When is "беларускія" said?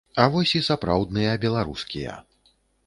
1.47-2.19